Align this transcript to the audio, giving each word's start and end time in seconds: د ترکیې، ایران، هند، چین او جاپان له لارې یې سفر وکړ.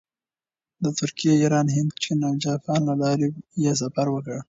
د 0.83 0.85
ترکیې، 0.99 1.33
ایران، 1.41 1.67
هند، 1.75 1.91
چین 2.01 2.19
او 2.29 2.33
جاپان 2.45 2.79
له 2.89 2.95
لارې 3.01 3.27
یې 3.63 3.73
سفر 3.81 4.07
وکړ. 4.11 4.37